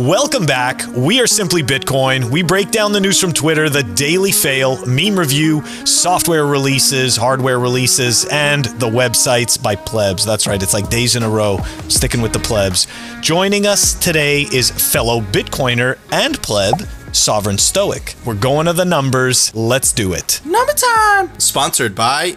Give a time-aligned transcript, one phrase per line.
[0.00, 0.80] Welcome back.
[0.96, 2.30] We are Simply Bitcoin.
[2.30, 7.58] We break down the news from Twitter, the daily fail, meme review, software releases, hardware
[7.58, 10.24] releases, and the websites by plebs.
[10.24, 11.58] That's right, it's like days in a row,
[11.88, 12.86] sticking with the plebs.
[13.20, 16.80] Joining us today is fellow Bitcoiner and pleb,
[17.12, 18.14] Sovereign Stoic.
[18.24, 19.54] We're going to the numbers.
[19.54, 20.40] Let's do it.
[20.46, 21.38] Number time!
[21.38, 22.36] Sponsored by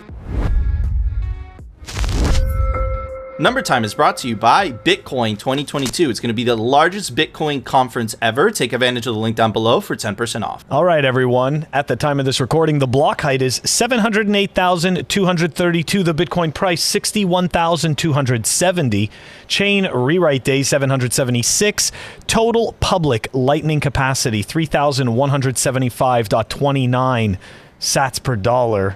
[3.43, 6.09] Number Time is brought to you by Bitcoin 2022.
[6.09, 8.49] It's going to be the largest Bitcoin conference ever.
[8.49, 10.63] Take advantage of the link down below for 10% off.
[10.71, 11.67] All right, everyone.
[11.73, 16.03] At the time of this recording, the block height is 708,232.
[16.03, 19.11] The Bitcoin price, 61,270.
[19.48, 21.91] Chain rewrite day, 776.
[22.27, 27.37] Total public lightning capacity, 3,175.29
[27.81, 28.95] sats per dollar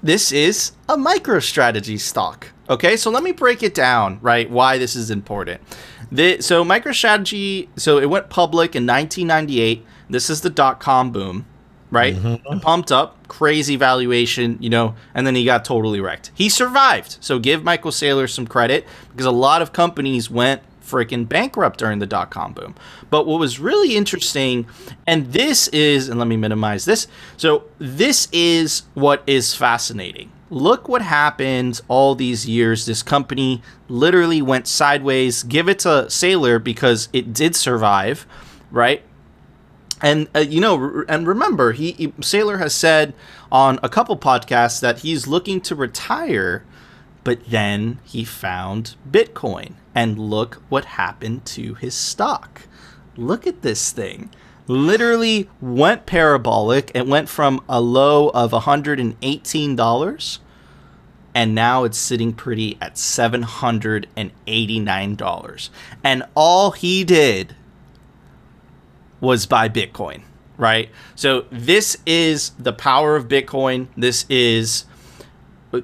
[0.02, 2.48] this is a MicroStrategy stock.
[2.70, 4.48] Okay, so let me break it down, right?
[4.50, 5.60] Why this is important.
[6.10, 9.84] The, so MicroStrategy, so it went public in 1998.
[10.08, 11.46] This is the dot com boom
[11.90, 12.14] right?
[12.14, 12.60] Mm-hmm.
[12.60, 16.30] Pumped up, crazy valuation, you know, and then he got totally wrecked.
[16.34, 17.18] He survived.
[17.20, 22.00] So give Michael Saylor some credit because a lot of companies went freaking bankrupt during
[22.00, 22.74] the dot com boom.
[23.10, 24.66] But what was really interesting,
[25.06, 27.06] and this is, and let me minimize this.
[27.36, 30.32] So this is what is fascinating.
[30.52, 32.86] Look what happened all these years.
[32.86, 35.44] This company literally went sideways.
[35.44, 38.26] Give it to Saylor because it did survive,
[38.72, 39.04] right?
[40.02, 43.14] And uh, you know and remember he, he Saylor has said
[43.52, 46.64] on a couple podcasts that he's looking to retire
[47.24, 49.74] but then he found bitcoin.
[49.94, 52.66] And look what happened to his stock.
[53.16, 54.30] Look at this thing.
[54.66, 56.90] Literally went parabolic.
[56.94, 60.38] It went from a low of $118
[61.32, 65.70] and now it's sitting pretty at $789
[66.02, 67.54] and all he did
[69.20, 70.22] was by Bitcoin,
[70.56, 70.90] right?
[71.14, 73.88] So this is the power of Bitcoin.
[73.96, 74.84] This is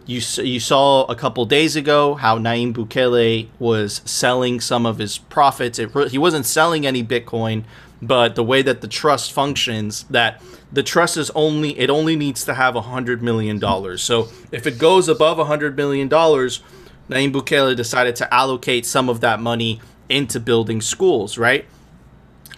[0.06, 5.19] you you saw a couple days ago how Nayib Bukele was selling some of his
[5.19, 5.78] profits.
[5.78, 7.64] It, he wasn't selling any Bitcoin,
[8.02, 10.42] but the way that the trust functions, that
[10.72, 14.03] the trust is only it only needs to have a hundred million dollars.
[14.03, 16.62] So if it goes above a hundred million dollars,
[17.08, 21.66] Nayib Bukele decided to allocate some of that money into building schools, right?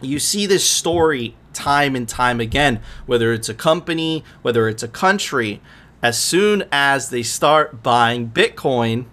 [0.00, 4.88] You see this story time and time again, whether it's a company, whether it's a
[4.88, 5.60] country,
[6.02, 9.06] as soon as they start buying Bitcoin,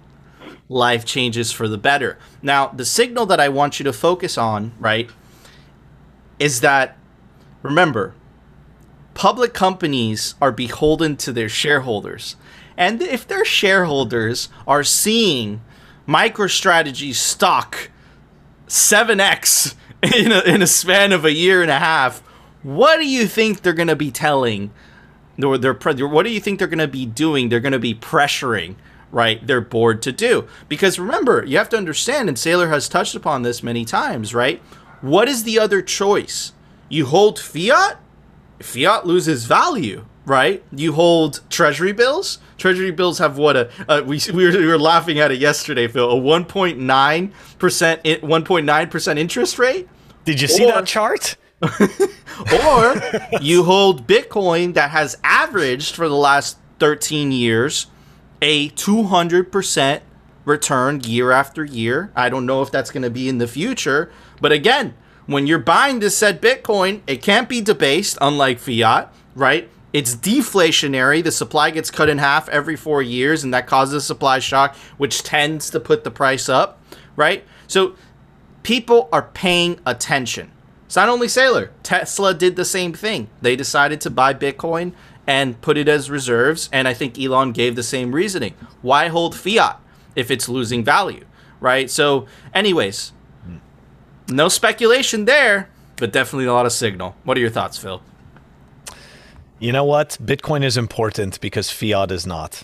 [0.69, 2.17] life changes for the better.
[2.41, 5.09] Now, the signal that I want you to focus on, right,
[6.37, 6.97] is that
[7.63, 8.13] remember,
[9.13, 12.35] public companies are beholden to their shareholders.
[12.77, 15.61] And if their shareholders are seeing
[16.07, 17.89] MicroStrategy stock
[18.67, 19.75] 7x
[20.15, 22.19] in a, in a span of a year and a half,
[22.63, 24.71] what do you think they're going to be telling?
[25.43, 27.49] Or they're what do you think they're going to be doing?
[27.49, 28.75] They're going to be pressuring
[29.11, 33.15] right their board to do because remember you have to understand and Saylor has touched
[33.15, 34.59] upon this many times right
[34.99, 36.51] what is the other choice
[36.89, 37.97] you hold fiat
[38.59, 40.63] fiat loses value right?
[40.71, 42.39] You hold treasury bills.
[42.57, 45.87] Treasury bills have what a uh, we, we were, we were laughing at it yesterday,
[45.87, 46.09] Phil.
[46.09, 49.87] A 1.9 percent 1.9 percent interest rate.
[50.25, 51.37] Did you see or, that chart?
[51.61, 57.87] or you hold Bitcoin that has averaged for the last 13 years
[58.41, 60.03] a 200 percent
[60.43, 62.11] return year after year.
[62.15, 64.11] I don't know if that's going to be in the future,
[64.41, 64.93] but again,
[65.25, 69.69] when you're buying this said Bitcoin, it can't be debased, unlike fiat, right?
[69.91, 71.23] It's deflationary.
[71.23, 74.75] The supply gets cut in half every four years, and that causes a supply shock,
[74.97, 76.81] which tends to put the price up,
[77.15, 77.43] right?
[77.67, 77.95] So
[78.65, 80.51] people are paying attention.
[80.87, 81.69] It's not only Saylor.
[81.83, 83.29] Tesla did the same thing.
[83.39, 84.93] They decided to buy Bitcoin
[85.27, 86.67] and put it as reserves.
[86.73, 88.55] And I think Elon gave the same reasoning.
[88.81, 89.79] Why hold fiat
[90.15, 91.25] if it's losing value,
[91.59, 91.91] right?
[91.91, 92.25] So,
[92.55, 93.13] anyways,
[94.29, 97.15] no speculation there, but definitely a lot of signal.
[97.23, 98.01] What are your thoughts, Phil?
[99.59, 100.17] You know what?
[100.19, 102.63] Bitcoin is important because fiat is not.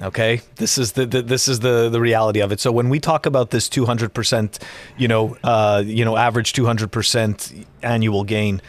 [0.00, 2.60] Okay, this is the, the, this is the the reality of it.
[2.60, 4.58] So when we talk about this 200 percent,
[4.98, 8.60] you know, uh, you know, average 200 percent annual gain,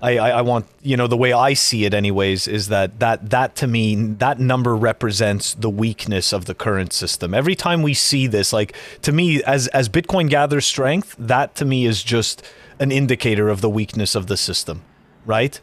[0.00, 3.30] I, I, I want you know the way I see it, anyways, is that that
[3.30, 7.34] that to me that number represents the weakness of the current system.
[7.34, 11.66] Every time we see this, like to me, as as Bitcoin gathers strength, that to
[11.66, 12.42] me is just
[12.80, 14.82] an indicator of the weakness of the system,
[15.26, 15.60] right?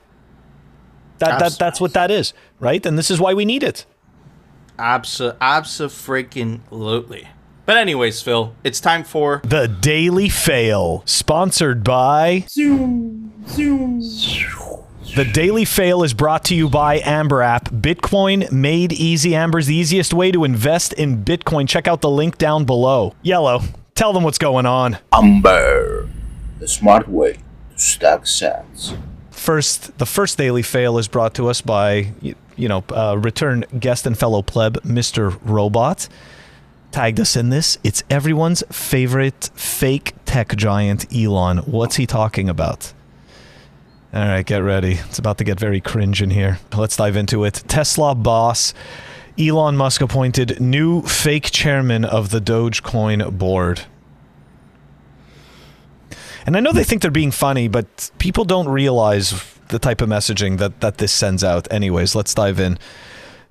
[1.18, 2.86] That, that that's what that is, right?
[2.86, 3.86] And this is why we need it.
[4.80, 7.28] Abso, absolutely.
[7.66, 12.46] But anyways, Phil, it's time for the Daily Fail, sponsored by.
[12.50, 14.02] Zoom, zoom.
[15.16, 17.70] The Daily Fail is brought to you by Amber app.
[17.70, 19.36] Bitcoin made easy.
[19.36, 21.68] Amber's the easiest way to invest in Bitcoin.
[21.68, 23.16] Check out the link down below.
[23.22, 23.62] Yellow,
[23.96, 24.98] tell them what's going on.
[25.12, 26.10] Amber,
[26.60, 28.98] the smart way to stack sats.
[29.32, 32.14] First, the first Daily Fail is brought to us by
[32.60, 35.40] you know, uh, return guest and fellow pleb, Mr.
[35.44, 36.08] Robot,
[36.92, 37.78] tagged us in this.
[37.84, 41.60] It's everyone's favorite fake tech giant, Elon.
[41.60, 42.94] What's he talking about?
[44.14, 44.94] All right, get ready.
[44.94, 46.60] It's about to get very cringe in here.
[46.76, 47.64] Let's dive into it.
[47.68, 48.74] Tesla boss
[49.40, 53.82] Elon Musk appointed new fake chairman of the Dogecoin board.
[56.46, 59.32] And I know they think they're being funny, but people don't realize
[59.70, 61.72] the type of messaging that, that this sends out.
[61.72, 62.78] Anyways, let's dive in.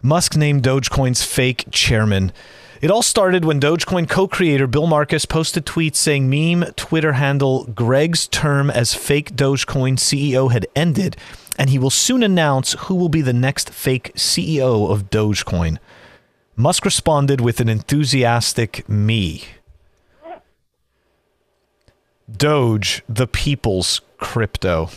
[0.02, 2.32] Musk named Dogecoin's fake chairman.
[2.80, 7.64] It all started when Dogecoin co creator Bill Markus posted tweets saying meme Twitter handle
[7.66, 11.16] Greg's term as fake Dogecoin CEO had ended,
[11.58, 15.78] and he will soon announce who will be the next fake CEO of Dogecoin.
[16.54, 19.44] Musk responded with an enthusiastic me.
[22.30, 24.90] Doge, the people's crypto.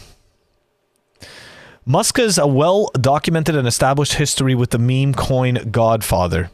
[1.86, 6.52] Musk has a well documented and established history with the meme coin godfather.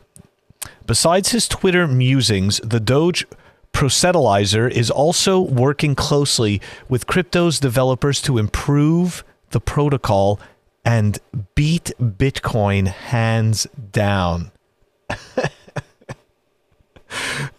[0.85, 3.27] Besides his Twitter musings, the Doge
[3.73, 10.39] Proselytizer is also working closely with crypto's developers to improve the protocol
[10.85, 11.19] and
[11.55, 14.51] beat Bitcoin hands down.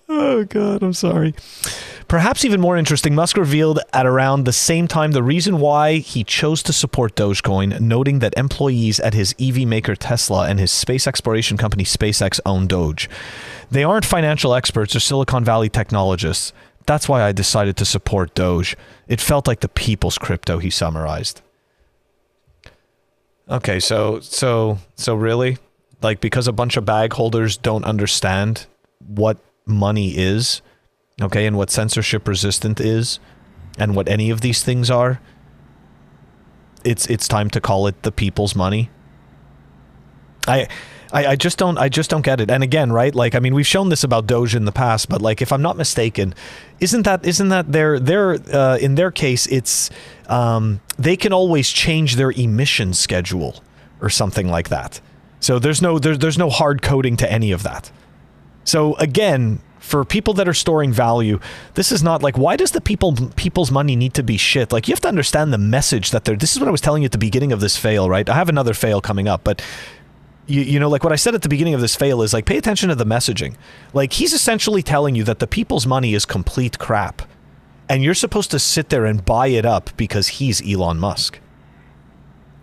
[0.08, 1.34] oh, God, I'm sorry.
[2.08, 6.24] Perhaps even more interesting, Musk revealed at around the same time the reason why he
[6.24, 11.06] chose to support Dogecoin, noting that employees at his EV maker Tesla and his space
[11.06, 13.10] exploration company SpaceX own Doge.
[13.70, 16.54] They aren't financial experts or Silicon Valley technologists.
[16.86, 18.74] That's why I decided to support Doge.
[19.06, 21.42] It felt like the people's crypto, he summarized.
[23.50, 25.58] Okay, so so so really?
[26.00, 28.66] Like because a bunch of bag holders don't understand
[29.06, 30.62] what money is,
[31.20, 33.18] okay, and what censorship resistant is,
[33.78, 35.20] and what any of these things are,
[36.84, 38.90] it's it's time to call it the people's money.
[40.46, 40.68] I,
[41.12, 42.50] I I just don't I just don't get it.
[42.50, 43.14] And again, right?
[43.14, 45.62] Like I mean, we've shown this about Doge in the past, but like if I'm
[45.62, 46.34] not mistaken,
[46.80, 49.90] isn't that isn't that their their uh, in their case it's
[50.28, 53.62] um, they can always change their emission schedule
[54.00, 55.00] or something like that.
[55.40, 57.90] So there's no there's there's no hard coding to any of that.
[58.64, 61.38] So again, for people that are storing value,
[61.74, 64.72] this is not like why does the people people's money need to be shit?
[64.72, 66.36] Like you have to understand the message that they're.
[66.36, 68.28] This is what I was telling you at the beginning of this fail, right?
[68.28, 69.62] I have another fail coming up, but
[70.46, 72.46] you, you know, like what I said at the beginning of this fail is like
[72.46, 73.54] pay attention to the messaging.
[73.92, 77.22] Like he's essentially telling you that the people's money is complete crap,
[77.88, 81.38] and you're supposed to sit there and buy it up because he's Elon Musk.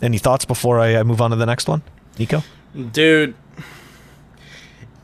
[0.01, 1.81] Any thoughts before I, I move on to the next one,
[2.19, 2.43] Nico?
[2.91, 3.36] Dude,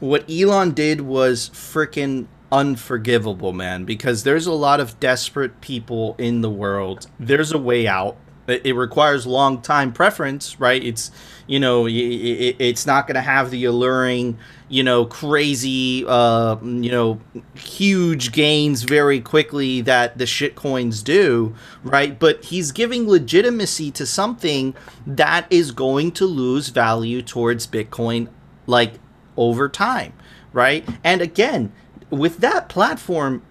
[0.01, 6.41] what Elon did was freaking unforgivable, man, because there's a lot of desperate people in
[6.41, 7.07] the world.
[7.19, 8.17] There's a way out.
[8.47, 10.83] It requires long time preference, right?
[10.83, 11.11] It's,
[11.47, 17.21] you know, it's not going to have the alluring, you know, crazy, uh, you know,
[17.55, 22.19] huge gains very quickly that the shit coins do, right?
[22.19, 24.73] But he's giving legitimacy to something
[25.05, 28.27] that is going to lose value towards Bitcoin
[28.65, 28.95] like
[29.41, 30.13] over time,
[30.53, 30.87] right?
[31.03, 31.71] And again,
[32.09, 33.41] with that platform,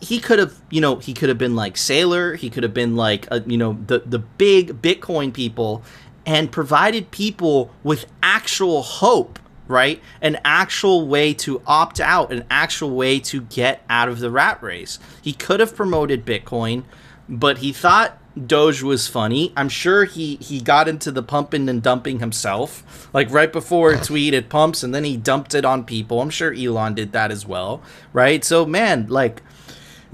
[0.00, 2.96] he could have, you know, he could have been like Saylor, he could have been
[2.96, 5.82] like, a, you know, the the big Bitcoin people,
[6.24, 10.00] and provided people with actual hope, right?
[10.22, 14.62] An actual way to opt out, an actual way to get out of the rat
[14.62, 14.98] race.
[15.20, 16.84] He could have promoted Bitcoin,
[17.28, 19.52] but he thought Doge was funny.
[19.56, 23.08] I'm sure he he got into the pumping and dumping himself.
[23.12, 26.20] Like right before a tweet, it pumps and then he dumped it on people.
[26.20, 27.80] I'm sure Elon did that as well,
[28.12, 28.44] right?
[28.44, 29.40] So man, like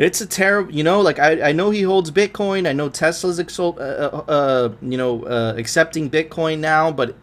[0.01, 3.39] it's a terrible you know like I, I know he holds bitcoin i know tesla's
[3.39, 7.15] exol- uh, uh, uh, you know uh, accepting bitcoin now but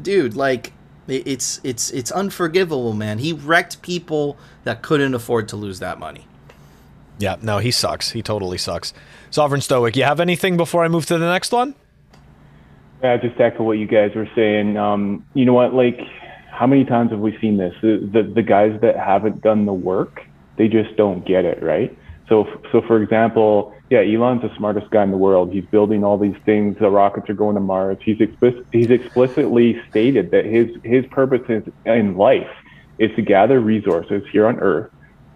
[0.00, 0.74] dude like
[1.08, 6.26] it's it's it's unforgivable man he wrecked people that couldn't afford to lose that money
[7.18, 8.10] Yeah, no, he sucks.
[8.10, 8.94] He totally sucks.
[9.30, 11.74] Sovereign Stoic, you have anything before I move to the next one?
[13.02, 14.76] Yeah, just echo what you guys were saying.
[14.76, 15.74] Um, you know what?
[15.74, 16.00] Like,
[16.50, 17.74] how many times have we seen this?
[17.80, 20.22] The, the the guys that haven't done the work,
[20.56, 21.96] they just don't get it, right?
[22.28, 25.52] So, so for example, yeah, Elon's the smartest guy in the world.
[25.52, 26.76] He's building all these things.
[26.78, 27.98] The rockets are going to Mars.
[28.02, 32.50] He's explic- he's explicitly stated that his his purpose is, in life
[32.98, 34.90] is to gather resources here on Earth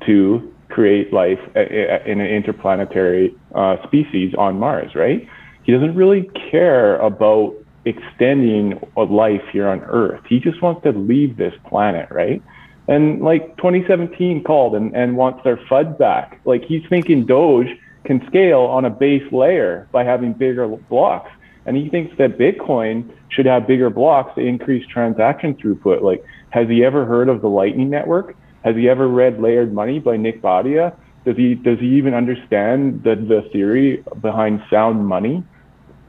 [0.07, 5.29] to create life in an interplanetary uh, species on Mars, right?
[5.65, 10.23] He doesn't really care about extending a life here on Earth.
[10.29, 12.43] He just wants to leave this planet, right?
[12.89, 16.41] And like 2017 called and, and wants their FUD back.
[16.45, 17.69] Like he's thinking Doge
[18.05, 21.31] can scale on a base layer by having bigger blocks.
[21.67, 26.03] And he thinks that Bitcoin should have bigger blocks to increase transaction throughput.
[26.03, 28.37] Like, has he ever heard of the Lightning Network?
[28.65, 30.95] Has he ever read Layered Money by Nik Bhatia?
[31.25, 35.45] Does he does he even understand the, the theory behind sound money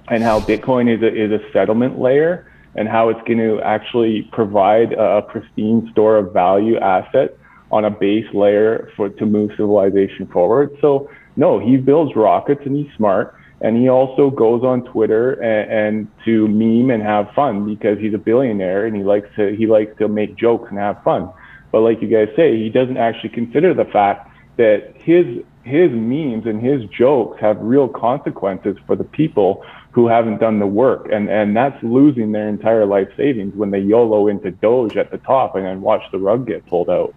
[0.09, 4.27] and how Bitcoin is a, is a settlement layer and how it's going to actually
[4.31, 7.37] provide a pristine store of value asset
[7.71, 10.75] on a base layer for to move civilization forward?
[10.81, 13.35] So no, he builds rockets and he's smart.
[13.61, 18.13] And he also goes on Twitter and, and to meme and have fun because he's
[18.13, 21.31] a billionaire and he likes to he likes to make jokes and have fun.
[21.73, 26.45] But like you guys say, he doesn't actually consider the fact that his his memes
[26.45, 31.09] and his jokes have real consequences for the people who haven't done the work.
[31.11, 35.17] And and that's losing their entire life savings when they YOLO into Doge at the
[35.19, 37.13] top and then watch the rug get pulled out.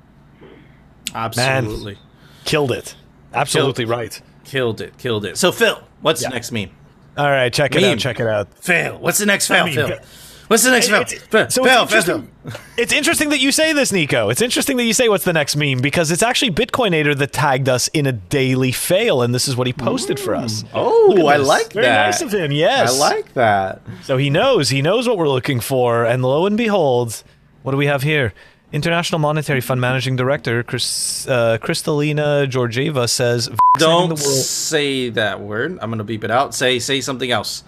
[1.15, 2.03] absolutely Man.
[2.45, 2.95] Killed it.
[3.35, 4.21] Absolutely right.
[4.45, 6.29] killed it killed it so phil what's Yeah.
[6.29, 6.71] the next meme
[7.19, 7.93] All right, check it Meme.
[7.95, 7.99] out.
[7.99, 8.55] Check it out.
[8.55, 9.99] fail what's the next fail mean, phil Phil.
[10.49, 12.29] what's the next fail It's- Phil, so it's interesting,
[12.77, 14.29] it's interesting that you say this, Nico.
[14.29, 17.69] It's interesting that you say what's the next meme because it's actually Bitcoinator that tagged
[17.69, 20.65] us in a daily fail, and this is what he posted for us.
[20.75, 22.53] oh i like Very that nice of him.
[22.53, 24.69] Yes, i like that So he knows.
[24.71, 27.23] He knows what we're looking for, and lo and behold,
[27.63, 28.33] what do we have here?
[28.73, 33.49] International Monetary Fund Managing Director Chris, uh, Kristalina Georgieva says,
[33.79, 35.79] Don't say that word.
[35.81, 36.55] I'm gonna beep it out.
[36.55, 37.63] Say say something else.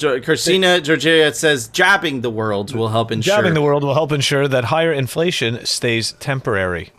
[0.00, 3.36] Jo- Christina Georgia says jabbing the world will help ensure.
[3.36, 6.90] Jabbing the world will help ensure that higher inflation stays temporary.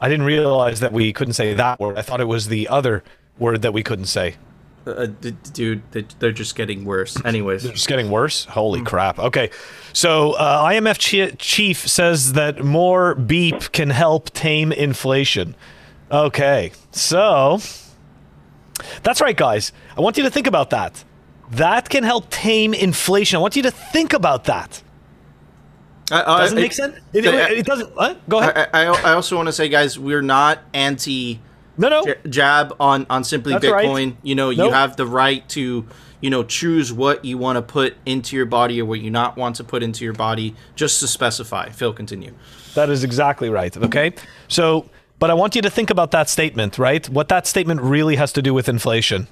[0.00, 1.96] I didn't realize that we couldn't say that word.
[1.96, 3.02] I thought it was the other
[3.38, 4.34] word that we couldn't say.
[4.86, 7.16] Uh, d- dude, they- they're just getting worse.
[7.24, 8.44] Anyways, It's getting worse.
[8.44, 9.18] Holy crap.
[9.18, 9.50] Okay.
[9.92, 15.56] So, uh, IMF chi- chief says that more beep can help tame inflation.
[16.12, 16.70] Okay.
[16.92, 17.58] So,
[19.02, 19.72] that's right, guys.
[19.96, 21.02] I want you to think about that.
[21.52, 23.36] That can help tame inflation.
[23.36, 24.82] I want you to think about that.
[26.10, 26.96] I- I- Doesn't it- make sense?
[27.12, 27.94] It, it- it doesn't.
[28.28, 28.68] Go ahead.
[28.72, 31.40] I, I, also want to say, guys, we're not anti
[31.78, 32.14] no, no.
[32.28, 33.86] jab on on simply That's right.
[33.86, 34.16] Bitcoin.
[34.22, 35.86] You know, you have the right to
[36.20, 39.36] you know choose what you want to put into your body or what you not
[39.36, 41.68] want to put into your body, just to specify.
[41.70, 42.32] Phil, continue.
[42.74, 43.76] That is exactly right.
[43.76, 44.12] Okay.
[44.48, 44.88] So,
[45.18, 47.08] but I want you to think about that statement, right?
[47.08, 49.28] What that statement really has to do with inflation.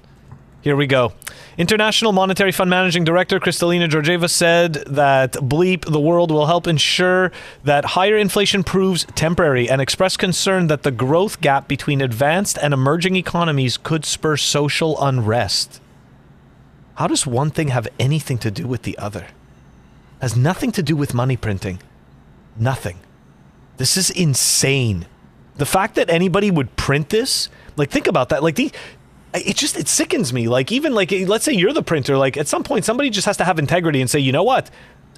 [0.64, 1.12] Here we go.
[1.58, 7.32] International Monetary Fund Managing Director Kristalina Georgieva said that Bleep the world will help ensure
[7.64, 12.72] that higher inflation proves temporary and expressed concern that the growth gap between advanced and
[12.72, 15.82] emerging economies could spur social unrest.
[16.94, 19.26] How does one thing have anything to do with the other?
[20.22, 21.82] Has nothing to do with money printing.
[22.56, 23.00] Nothing.
[23.76, 25.04] This is insane.
[25.56, 28.42] The fact that anybody would print this, like think about that.
[28.42, 28.72] Like the
[29.34, 30.48] it just it sickens me.
[30.48, 33.26] Like even like eh, let's say you're the printer, like at some point somebody just
[33.26, 34.70] has to have integrity and say, "You know what?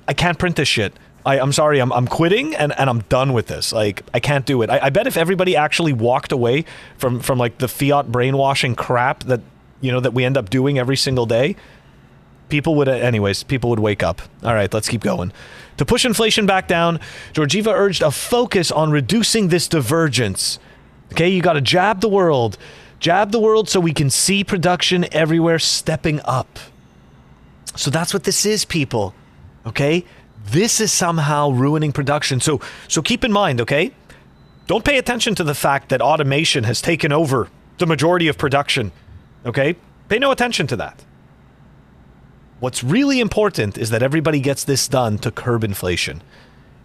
[0.09, 0.95] I can't print this shit.
[1.25, 3.73] I, I'm sorry, I'm, I'm quitting and, and I'm done with this.
[3.73, 4.71] Like I can't do it.
[4.71, 6.65] I, I bet if everybody actually walked away
[6.99, 9.41] from from like the fiat brainwashing crap that
[9.81, 11.57] you know that we end up doing every single day,
[12.49, 15.33] people would eh, anyways people would wake up all right let's keep going
[15.77, 17.01] to push inflation back down
[17.33, 20.59] georgieva urged a focus on reducing this divergence
[21.13, 22.57] okay you got to jab the world
[22.99, 26.59] jab the world so we can see production everywhere stepping up.
[27.77, 29.15] So that's what this is people
[29.67, 30.05] okay?
[30.45, 32.41] This is somehow ruining production.
[32.41, 33.93] So so keep in mind okay?
[34.67, 37.49] Don't pay attention to the fact that automation has taken over
[37.79, 38.93] the majority of production
[39.45, 39.77] okay?
[40.09, 41.05] Pay no attention to that.
[42.59, 46.23] What's really important is that everybody gets this done to curb inflation.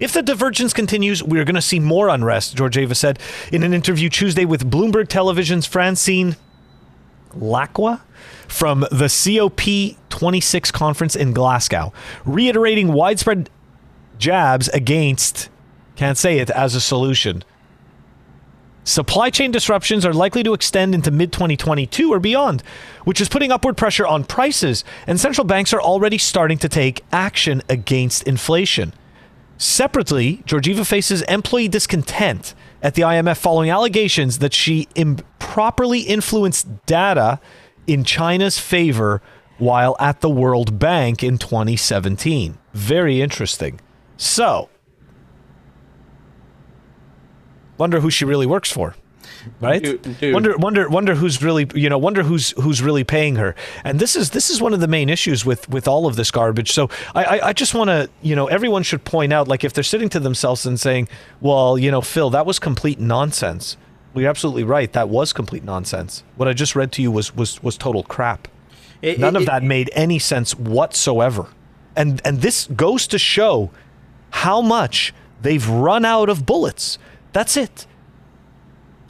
[0.02, 3.20] If the divergence continues, we're going to see more unrest, Georgieva said
[3.52, 6.38] in an interview Tuesday with Bloomberg Television's Francine
[7.36, 8.02] Lacqua
[8.48, 11.94] from the COP26 conference in Glasgow,
[12.26, 13.52] reiterating widespread
[14.18, 15.50] jabs against,
[15.96, 17.44] can't say it, as a solution.
[18.84, 22.64] Supply chain disruptions are likely to extend into mid 2022 or beyond,
[23.04, 27.04] which is putting upward pressure on prices, and central banks are already starting to take
[27.12, 28.94] action against inflation.
[29.62, 37.40] Separately, Georgieva faces employee discontent at the IMF following allegations that she improperly influenced data
[37.86, 39.22] in China's favor
[39.60, 42.58] while at the World Bank in 2017.
[42.74, 43.80] Very interesting.
[44.18, 44.68] So,
[47.78, 48.96] wonder who she really works for
[49.60, 49.82] right?
[49.84, 50.34] Dude, dude.
[50.34, 53.56] wonder wonder wonder who's really you know wonder who's who's really paying her.
[53.84, 56.32] And this is this is one of the main issues with with all of this
[56.32, 56.72] garbage.
[56.72, 59.74] So i i, I just want to you know everyone should point out like if
[59.74, 61.08] they're sitting to themselves and saying
[61.40, 63.78] well you know phil that was complete nonsense.
[64.14, 64.92] Well, you're absolutely right.
[64.92, 66.24] That was complete nonsense.
[66.36, 68.48] What i just read to you was was was total crap.
[69.02, 71.48] It- none it- of it- that made any sense whatsoever.
[71.96, 73.72] And and this goes to show
[74.32, 76.98] how much they've run out of bullets.
[77.34, 77.88] That's it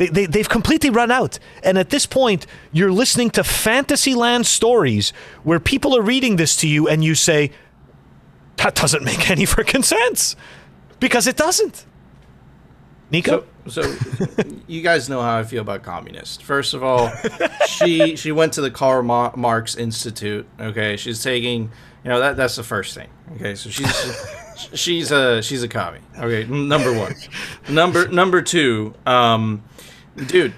[0.01, 1.38] they, they, they've completely run out.
[1.63, 6.67] And at this point, you're listening to Fantasyland stories where people are reading this to
[6.67, 7.51] you and you say,
[8.58, 10.36] that doesn't make any freaking sense.
[11.00, 11.86] Because it doesn't.
[13.12, 13.46] Nico?
[13.67, 16.41] So, so you guys know how I feel about communists.
[16.41, 17.12] First of all,
[17.67, 20.48] she she went to the Karl Marx Institute.
[20.60, 21.70] Okay, she's taking
[22.03, 23.10] you know that that's the first thing.
[23.36, 24.25] Okay, so she's
[24.74, 26.00] she's a she's a commie.
[26.17, 27.13] Okay, number one.
[27.70, 28.93] Number number two.
[29.05, 29.63] Um,
[30.27, 30.53] dude,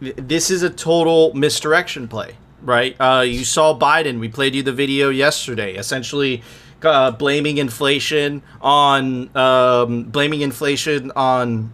[0.00, 2.96] this is a total misdirection play, right?
[3.00, 4.20] Uh, you saw Biden.
[4.20, 5.74] We played you the video yesterday.
[5.76, 6.42] Essentially.
[6.80, 11.72] Uh, blaming inflation on um, blaming inflation on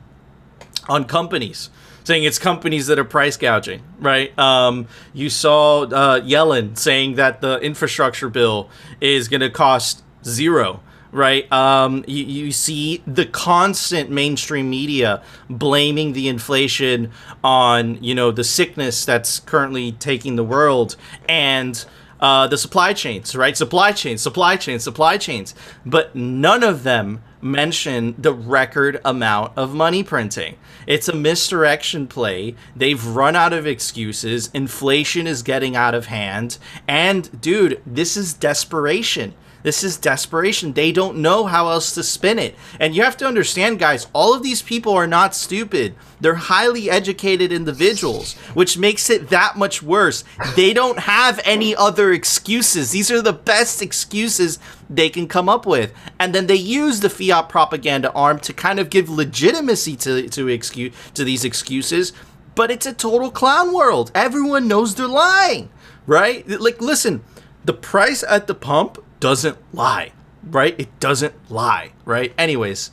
[0.89, 1.69] on companies,
[2.05, 4.37] saying it's companies that are price gouging, right?
[4.39, 8.71] Um, you saw uh, Yellen saying that the infrastructure bill
[9.01, 10.81] is going to cost zero,
[11.15, 11.51] right?
[11.53, 18.45] Um, you, you see the constant mainstream media blaming the inflation on, you know, the
[18.45, 20.97] sickness that's currently taking the world
[21.29, 21.85] and
[22.19, 23.57] uh, the supply chains, right?
[23.57, 25.55] Supply chains, supply chains, supply chains.
[25.87, 30.57] But none of them mention the record amount of money printing.
[30.87, 32.57] It's a misdirection play.
[32.75, 34.51] They've run out of excuses.
[34.53, 36.59] Inflation is getting out of hand.
[36.89, 39.35] And, dude, this is desperation.
[39.65, 40.75] This is desperation.
[40.75, 42.55] They don't know how else to spin it.
[42.79, 45.95] And you have to understand, guys, all of these people are not stupid.
[46.21, 50.23] They're highly educated individuals, which makes it that much worse.
[50.55, 52.91] They don't have any other excuses.
[52.91, 54.59] These are the best excuses
[54.91, 55.95] they can come up with.
[56.19, 60.49] And then they use the fiat propaganda arm to kind of give legitimacy to, to,
[60.49, 62.13] excuse, to these excuses.
[62.55, 64.13] But it's a total clown world.
[64.15, 65.71] Everyone knows they're lying,
[66.07, 66.47] right?
[66.47, 67.25] Like, listen,
[67.65, 70.13] the price at the pump doesn't lie,
[70.51, 70.75] right?
[70.79, 72.33] It doesn't lie, right?
[72.37, 72.91] Anyways,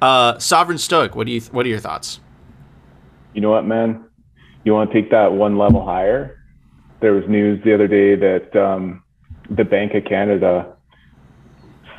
[0.00, 2.20] uh, Sovereign Stoic, what do you what are your thoughts?
[3.34, 4.04] You know what, man?
[4.64, 6.40] You want to take that one level higher?
[7.00, 9.02] There was news the other day that um,
[9.50, 10.74] the Bank of Canada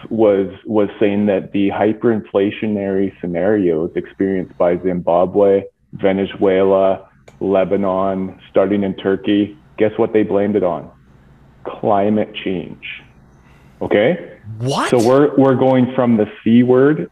[0.10, 7.10] was was saying that the hyperinflationary scenarios experienced by Zimbabwe, Venezuela,
[7.40, 10.92] Lebanon, starting in Turkey, guess what they blamed it on?
[11.66, 13.04] Climate change.
[13.82, 14.40] Okay?
[14.60, 14.90] What?
[14.90, 17.10] So we're we're going from the C word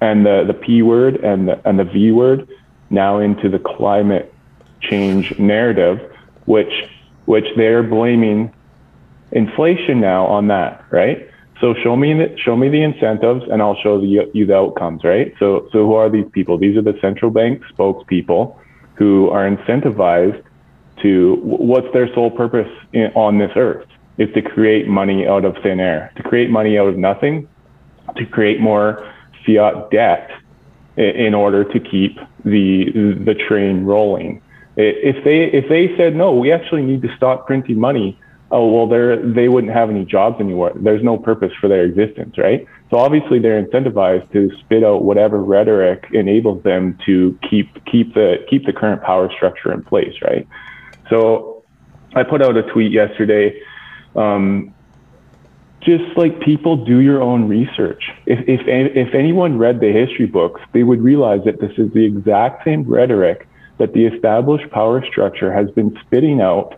[0.00, 2.48] and the, the P word and the and the V word
[2.90, 4.32] now into the climate
[4.80, 6.00] change narrative,
[6.46, 6.88] which
[7.26, 8.52] which they're blaming
[9.32, 11.28] inflation now on that, right?
[11.60, 15.02] So show me the, show me the incentives, and I'll show you, you the outcomes,
[15.04, 15.34] right?
[15.38, 16.56] So so who are these people?
[16.56, 18.56] These are the central bank spokespeople
[18.94, 20.42] who are incentivized
[21.02, 23.86] to what's their sole purpose in, on this earth
[24.18, 27.48] is to create money out of thin air, to create money out of nothing,
[28.16, 29.12] to create more
[29.46, 30.30] fiat debt
[30.96, 32.90] in order to keep the
[33.24, 34.42] the train rolling.
[34.76, 38.18] If they if they said no, we actually need to stop printing money.
[38.50, 40.72] Oh well, they they wouldn't have any jobs anymore.
[40.74, 42.66] There's no purpose for their existence, right?
[42.90, 48.44] So obviously they're incentivized to spit out whatever rhetoric enables them to keep keep the
[48.48, 50.48] keep the current power structure in place, right?
[51.10, 51.64] So
[52.14, 53.60] I put out a tweet yesterday.
[54.16, 54.74] Um,
[55.80, 58.02] just like people do your own research.
[58.26, 62.04] If, if, if anyone read the history books, they would realize that this is the
[62.04, 66.74] exact same rhetoric that the established power structure has been spitting out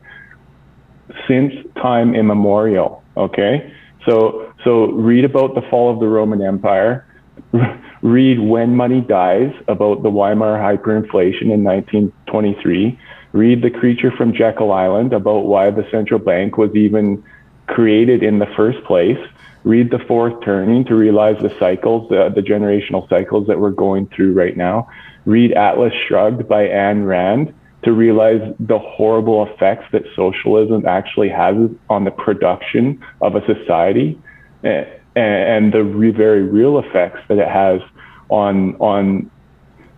[1.27, 3.03] since time immemorial.
[3.17, 3.73] Okay,
[4.07, 7.07] so so read about the fall of the Roman Empire.
[8.03, 12.99] read When Money Dies about the Weimar hyperinflation in 1923.
[13.33, 17.23] Read The Creature from Jekyll Island about why the central bank was even
[17.67, 19.19] created in the first place.
[19.63, 24.33] Read The Fourth Turning to realize the cycles, the, generational cycles that we're going through
[24.33, 24.89] right now.
[25.27, 31.57] Read Atlas Shrugged by Ayn Rand to realize the horrible effects that socialism actually has
[31.89, 34.19] on the production of a society
[34.65, 34.85] eh,
[35.17, 37.81] eh, and the re- very real effects that it has
[38.29, 39.31] on on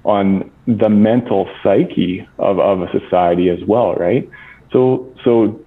[0.04, 4.28] on the mental psyche of, of a society as well, right?
[4.72, 5.60] So so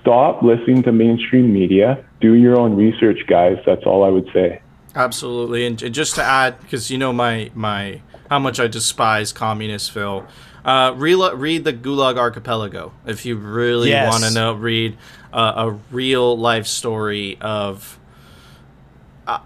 [0.00, 2.04] stop listening to mainstream media.
[2.20, 3.58] Do your own research, guys.
[3.66, 4.62] That's all I would say.
[4.94, 9.90] Absolutely, and just to add, because you know my my how much I despise communist
[9.90, 10.26] Phil.
[10.64, 14.12] Uh, read, read the Gulag Archipelago if you really yes.
[14.12, 14.52] want to know.
[14.52, 14.96] Read
[15.32, 17.98] uh, a real life story of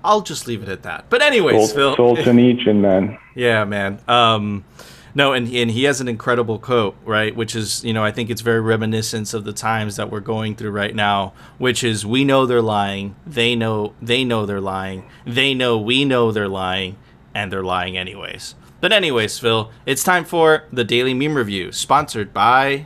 [0.04, 1.06] I'll just leave it at that.
[1.10, 1.96] But anyways, Phil.
[1.96, 3.18] Solzhenitsyn, man.
[3.34, 4.00] Yeah, man.
[4.08, 4.64] Um,
[5.14, 7.34] no, and and he has an incredible quote, right?
[7.34, 10.54] Which is, you know, I think it's very reminiscent of the times that we're going
[10.56, 11.32] through right now.
[11.58, 13.16] Which is, we know they're lying.
[13.26, 15.08] They know they know they're lying.
[15.26, 16.96] They know we know they're lying,
[17.34, 18.54] and they're lying anyways.
[18.78, 22.84] But anyways, Phil, it's time for the daily meme review, sponsored by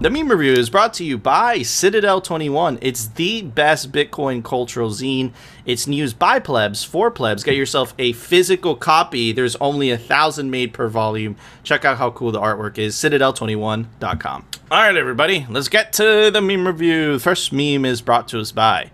[0.00, 2.78] the meme review is brought to you by Citadel 21.
[2.80, 5.34] It's the best Bitcoin cultural zine.
[5.66, 7.44] It's news by plebs for plebs.
[7.44, 9.30] Get yourself a physical copy.
[9.32, 11.36] There's only a thousand made per volume.
[11.64, 12.96] Check out how cool the artwork is.
[12.96, 14.46] Citadel21.com.
[14.70, 17.12] All right, everybody, let's get to the meme review.
[17.12, 18.90] The first meme is brought to us by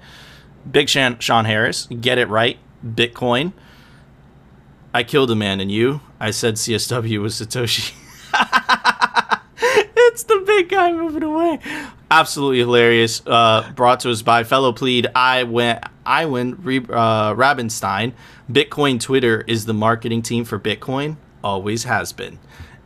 [0.69, 1.87] Big Sean, Sean Harris.
[1.87, 3.53] Get it right, Bitcoin.
[4.93, 6.01] I killed a man, and you?
[6.19, 7.95] I said CSW was Satoshi.
[10.17, 11.59] it's the big guy moving away.
[12.11, 13.21] Absolutely hilarious.
[13.27, 18.15] Uh, brought to us by fellow plead I went Iwan uh, Rabinstein.
[18.51, 21.19] Bitcoin Twitter is the marketing team for Bitcoin.
[21.45, 22.39] Always has been.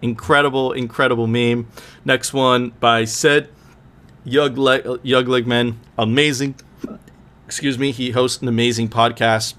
[0.03, 1.69] Incredible, incredible meme.
[2.05, 3.49] Next one by said
[4.25, 4.59] Yug
[5.47, 5.79] Men.
[5.97, 6.57] Amazing.
[7.47, 7.93] Excuse me.
[7.93, 9.55] He hosts an amazing podcast.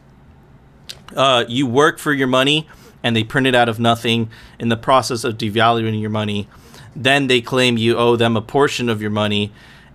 [1.15, 2.67] Uh, you work for your money,
[3.01, 4.29] and they print it out of nothing.
[4.59, 6.49] In the process of devaluing your money,
[6.95, 9.51] then they claim you owe them a portion of your money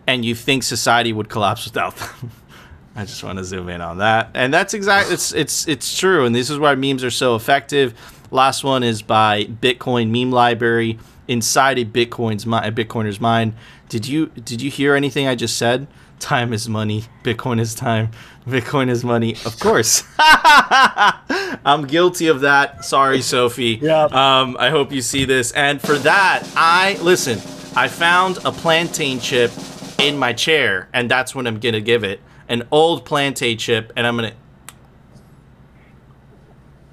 [0.07, 2.31] and you think society would collapse without them.
[2.97, 4.31] I just want to zoom in on that.
[4.35, 7.95] And that's exactly it's it's it's true and this is why memes are so effective.
[8.31, 13.55] Last one is by Bitcoin Meme Library inside a Bitcoin's mind, a Bitcoiner's mind.
[13.89, 15.87] Did you did you hear anything I just said?
[16.19, 17.05] Time is money.
[17.23, 18.11] Bitcoin is time.
[18.47, 19.35] Bitcoin is money.
[19.45, 20.03] Of course.
[20.19, 22.85] I'm guilty of that.
[22.85, 23.79] Sorry, Sophie.
[23.83, 24.05] Yeah.
[24.05, 25.53] Um, I hope you see this.
[25.53, 27.39] And for that, I listen.
[27.77, 29.53] I found a plantain chip
[29.99, 32.21] in my chair, and that's what I'm gonna give it.
[32.49, 34.33] An old plantain chip, and I'm gonna.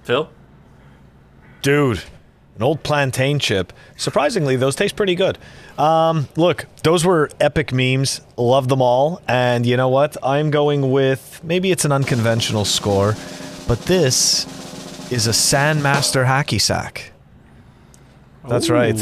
[0.03, 0.29] Phil.
[1.61, 2.03] Dude,
[2.55, 3.73] an old plantain chip.
[3.97, 5.37] Surprisingly, those taste pretty good.
[5.77, 8.21] Um, look, those were epic memes.
[8.37, 9.21] Love them all.
[9.27, 10.15] And you know what?
[10.23, 13.15] I'm going with maybe it's an unconventional score,
[13.67, 14.45] but this
[15.11, 17.11] is a Sandmaster hacky sack.
[18.47, 18.73] That's Ooh.
[18.73, 18.97] right.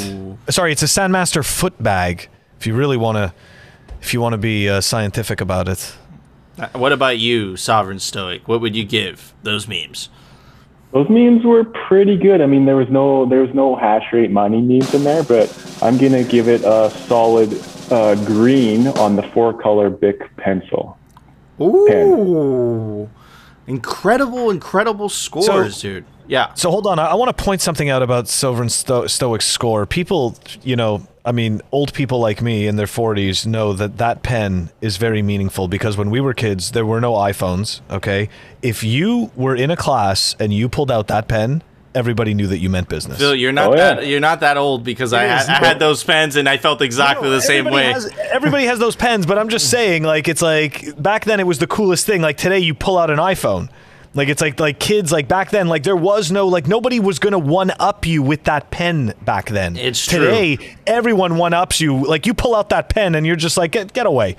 [0.49, 2.29] Sorry, it's a Sandmaster foot bag.
[2.59, 3.33] If you really want to,
[4.01, 5.95] if you want to be uh, scientific about it.
[6.57, 8.47] Uh, what about you, Sovereign Stoic?
[8.47, 10.09] What would you give those memes?
[10.91, 12.41] Those memes were pretty good.
[12.41, 15.47] I mean, there was no there was no hash rate money memes in there, but
[15.81, 17.53] I'm gonna give it a solid
[17.89, 20.97] uh, green on the four color Bic pencil.
[21.61, 23.73] Ooh, pen.
[23.73, 26.05] incredible, incredible scores, so, dude.
[26.27, 26.53] Yeah.
[26.55, 29.85] So hold on, I, I want to point something out about Sovereign Sto- Stoic's score.
[29.85, 34.23] People, you know, I mean, old people like me in their 40s know that that
[34.23, 38.27] pen is very meaningful because when we were kids, there were no iPhones, okay?
[38.63, 41.61] If you were in a class and you pulled out that pen,
[41.93, 43.19] everybody knew that you meant business.
[43.19, 43.93] Phil, you're not oh, yeah.
[43.95, 46.81] that you're not that old because I had, I had, those pens and I felt
[46.81, 47.91] exactly the same way.
[47.91, 51.45] Has, everybody has those pens, but I'm just saying, like, it's like back then it
[51.45, 52.21] was the coolest thing.
[52.21, 53.69] Like today, you pull out an iPhone.
[54.13, 57.17] Like it's like like kids like back then like there was no like nobody was
[57.17, 59.77] gonna one up you with that pen back then.
[59.77, 60.67] It's today true.
[60.85, 63.93] everyone one ups you like you pull out that pen and you're just like get
[63.93, 64.35] get away.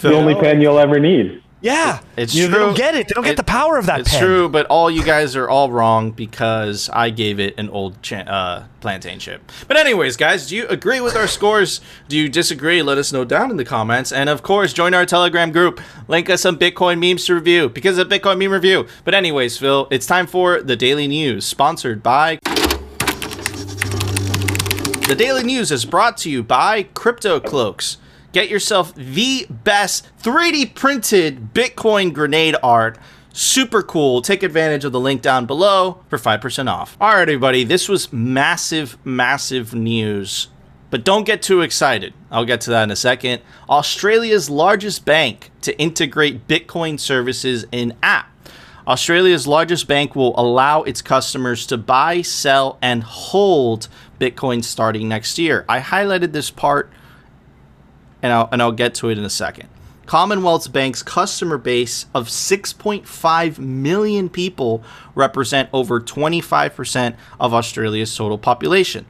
[0.00, 1.43] The only pen you'll ever need.
[1.64, 2.52] Yeah, it's you, true.
[2.52, 3.08] They don't get it.
[3.08, 4.00] They don't it, get the power of that.
[4.00, 4.20] It's pen.
[4.20, 8.64] true, but all you guys are all wrong because I gave it an old uh,
[8.82, 9.50] plantain chip.
[9.66, 11.80] But anyways, guys, do you agree with our scores?
[12.06, 12.82] Do you disagree?
[12.82, 15.80] Let us know down in the comments, and of course, join our Telegram group.
[16.06, 18.86] Link us some Bitcoin memes to review because of Bitcoin meme review.
[19.04, 22.40] But anyways, Phil, it's time for the daily news, sponsored by.
[25.08, 27.96] The daily news is brought to you by Crypto Cloaks.
[28.34, 32.98] Get yourself the best 3D printed Bitcoin grenade art.
[33.32, 34.22] Super cool.
[34.22, 36.96] Take advantage of the link down below for 5% off.
[37.00, 37.62] All right, everybody.
[37.62, 40.48] This was massive, massive news.
[40.90, 42.12] But don't get too excited.
[42.28, 43.40] I'll get to that in a second.
[43.68, 48.32] Australia's largest bank to integrate Bitcoin services in app.
[48.84, 53.86] Australia's largest bank will allow its customers to buy, sell, and hold
[54.18, 55.64] Bitcoin starting next year.
[55.68, 56.90] I highlighted this part
[58.24, 59.68] and I'll, and I'll get to it in a second.
[60.06, 64.82] Commonwealth Bank's customer base of 6.5 million people
[65.14, 69.04] represent over 25% of Australia's total population.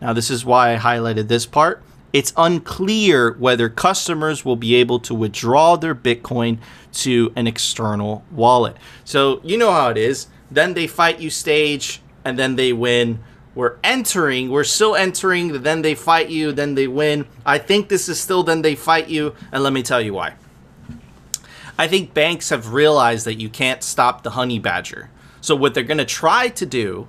[0.00, 1.80] Now, this is why I highlighted this part.
[2.12, 6.58] It's unclear whether customers will be able to withdraw their Bitcoin
[6.94, 8.76] to an external wallet.
[9.04, 10.26] So, you know how it is.
[10.50, 13.20] Then they fight you stage and then they win.
[13.56, 17.26] We're entering, we're still entering, then they fight you, then they win.
[17.46, 20.34] I think this is still then they fight you, and let me tell you why.
[21.78, 25.10] I think banks have realized that you can't stop the honey badger.
[25.40, 27.08] So, what they're going to try to do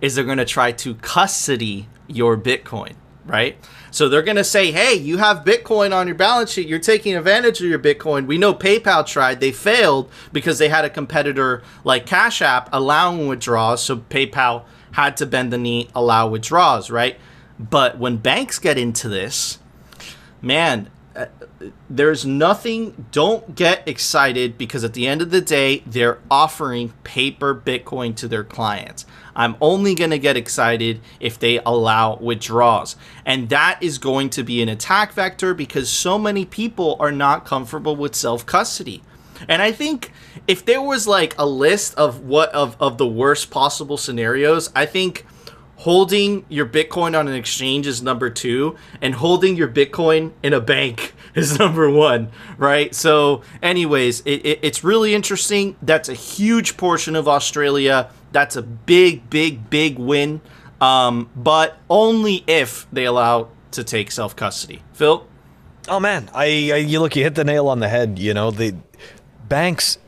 [0.00, 2.94] is they're going to try to custody your Bitcoin,
[3.26, 3.56] right?
[3.90, 6.68] So they're going to say, hey, you have Bitcoin on your balance sheet.
[6.68, 8.26] You're taking advantage of your Bitcoin.
[8.26, 9.40] We know PayPal tried.
[9.40, 13.82] They failed because they had a competitor like Cash App allowing withdrawals.
[13.82, 17.18] So PayPal had to bend the knee, allow withdrawals, right?
[17.58, 19.58] But when banks get into this,
[20.40, 21.26] man, uh,
[21.90, 23.06] there's nothing.
[23.10, 28.28] Don't get excited because at the end of the day, they're offering paper Bitcoin to
[28.28, 29.04] their clients.
[29.34, 32.96] I'm only going to get excited if they allow withdrawals.
[33.24, 37.44] And that is going to be an attack vector because so many people are not
[37.44, 39.02] comfortable with self custody.
[39.48, 40.12] And I think
[40.46, 44.86] if there was like a list of what of, of the worst possible scenarios, I
[44.86, 45.26] think
[45.78, 50.60] holding your Bitcoin on an exchange is number two, and holding your Bitcoin in a
[50.60, 52.94] bank is number one, right?
[52.94, 55.76] So, anyways, it, it, it's really interesting.
[55.80, 58.10] That's a huge portion of Australia.
[58.32, 60.40] That's a big, big, big win,
[60.80, 64.82] um, but only if they allow to take self custody.
[64.92, 65.26] Phil?
[65.88, 68.18] Oh man, I, I you look, you hit the nail on the head.
[68.18, 68.74] You know the
[69.48, 69.98] banks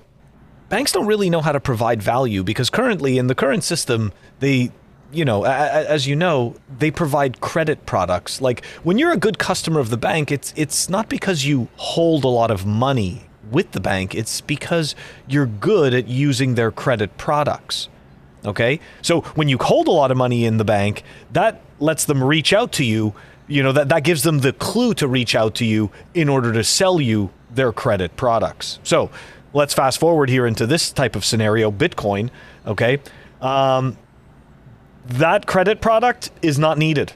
[0.71, 4.71] banks don't really know how to provide value because currently in the current system they
[5.13, 8.41] you know as you know they provide credit products.
[8.41, 12.25] Like when you're a good customer of the bank it's it's not because you hold
[12.25, 14.15] a lot of money with the bank.
[14.15, 14.95] It's because
[15.27, 17.89] you're good at using their credit products.
[18.45, 18.81] Okay?
[19.03, 22.53] So when you hold a lot of money in the bank that lets them reach
[22.53, 23.15] out to you.
[23.49, 26.53] You know that that gives them the clue to reach out to you in order
[26.53, 28.79] to sell you their credit products.
[28.83, 29.11] So
[29.53, 32.31] let's fast forward here into this type of scenario Bitcoin.
[32.67, 33.01] Okay.
[33.41, 33.97] Um,
[35.07, 37.13] that credit product is not needed.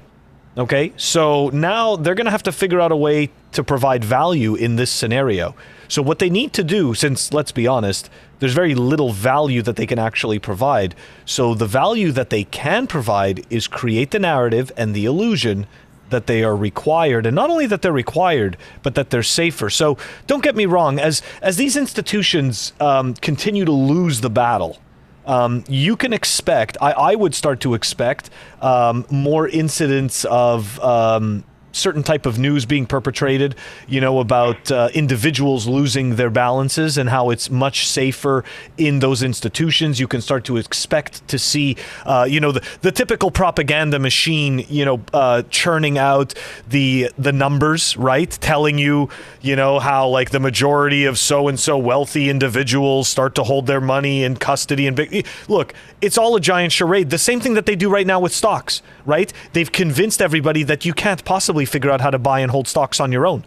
[0.57, 0.93] Okay.
[0.97, 4.77] So now they're going to have to figure out a way to provide value in
[4.77, 5.55] this scenario.
[5.89, 9.77] So what they need to do, since let's be honest, there's very little value that
[9.77, 10.95] they can actually provide.
[11.25, 15.67] So the value that they can provide is create the narrative and the illusion
[16.11, 19.71] that they are required, and not only that they're required, but that they're safer.
[19.71, 24.79] So don't get me wrong, as as these institutions um, continue to lose the battle,
[25.27, 31.45] um, you can expect, I, I would start to expect um, more incidents of um,
[31.75, 33.55] certain type of news being perpetrated,
[33.89, 38.45] you know, about uh, individuals losing their balances and how it's much safer
[38.79, 40.01] in those institutions.
[40.01, 44.65] You can start to expect to see, uh, you know, the, the typical propaganda machine,
[44.69, 46.35] you know, uh, churning out
[46.69, 48.31] the the numbers, right?
[48.31, 49.09] Telling you,
[49.41, 53.67] you know, how like the majority of so and so wealthy individuals start to hold
[53.67, 55.27] their money in custody and big.
[55.49, 57.11] Look, it's all a giant charade.
[57.11, 59.33] The same thing that they do right now with stocks, right?
[59.53, 63.01] They've convinced everybody that you can't possibly figure out how to buy and hold stocks
[63.01, 63.45] on your own.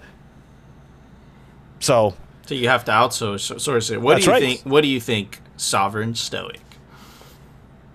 [1.80, 2.16] So,
[2.46, 3.60] so you have to outsource.
[3.60, 4.02] Source it.
[4.02, 4.42] What do you right.
[4.42, 4.62] think?
[4.62, 6.60] What do you think, Sovereign Stoic?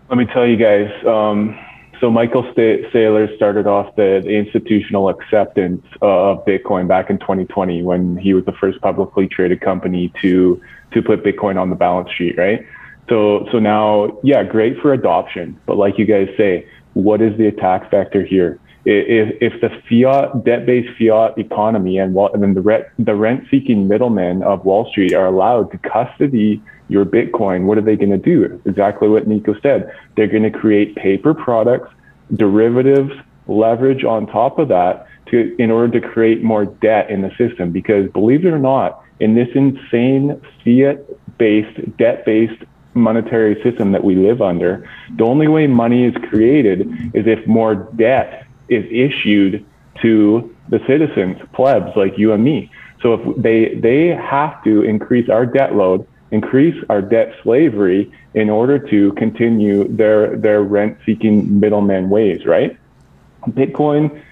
[0.09, 0.91] Let me tell you guys.
[1.07, 1.59] Um,
[2.03, 8.17] so Michael Saylor started off the, the institutional acceptance of Bitcoin back in 2020 when
[8.17, 10.61] he was the first publicly traded company to
[10.93, 12.67] to put Bitcoin on the balance sheet, right?
[13.09, 17.47] So so now, yeah, great for adoption, but like you guys say, what is the
[17.47, 18.59] attack vector here?
[18.85, 24.65] if, if the fiat debt-based fiat economy and, and the, rent, the rent-seeking middlemen of
[24.65, 28.61] Wall Street are allowed to custody your Bitcoin, what are they going to do?
[28.67, 29.93] Exactly what Nico said.
[30.17, 31.91] They're going to create paper products,
[32.35, 33.13] derivatives,
[33.47, 37.71] leverage on top of that to in order to create more debt in the system.
[37.71, 44.43] Because believe it or not, in this insane fiat-based, debt-based monetary system that we live
[44.43, 49.65] under, the only way money is created is if more debt is issued
[50.01, 52.71] to the citizens, plebs like you and me.
[53.03, 58.49] So if they they have to increase our debt load, increase our debt slavery in
[58.49, 62.79] order to continue their their rent seeking middleman ways, right?
[63.49, 64.23] Bitcoin,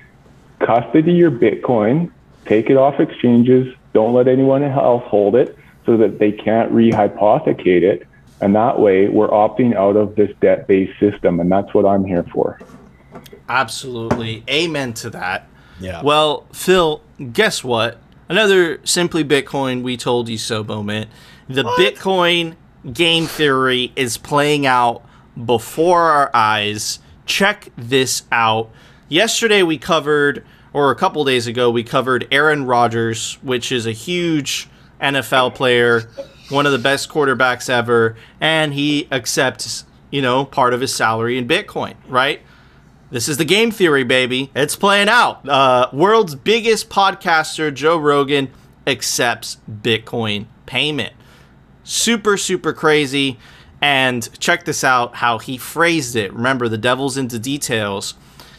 [0.61, 2.11] custody your Bitcoin,
[2.47, 7.83] take it off exchanges, don't let anyone else hold it so that they can't rehypothecate
[7.83, 8.07] it.
[8.41, 11.41] And that way we're opting out of this debt based system.
[11.41, 12.61] And that's what I'm here for.
[13.49, 14.45] Absolutely.
[14.49, 15.49] Amen to that.
[15.81, 16.03] Yeah.
[16.03, 17.99] Well, Phil, guess what?
[18.29, 21.11] Another Simply Bitcoin We Told You So moment.
[21.49, 22.55] The Bitcoin
[22.93, 25.03] game theory is playing out
[25.45, 27.01] before our eyes.
[27.27, 28.71] Check this out.
[29.09, 33.93] Yesterday we covered, or a couple days ago, we covered Aaron Rodgers, which is a
[33.93, 34.69] huge
[35.01, 36.09] NFL player,
[36.51, 41.39] one of the best quarterbacks ever, and he accepts, you know, part of his salary
[41.39, 42.41] in Bitcoin, right?
[43.11, 44.51] This is the game theory, baby.
[44.55, 45.49] It's playing out.
[45.49, 48.51] Uh, world's biggest podcaster, Joe Rogan,
[48.87, 51.13] accepts Bitcoin payment.
[51.83, 53.39] Super, super crazy.
[53.83, 56.33] And check this out how he phrased it.
[56.33, 58.15] Remember, the devil's into details.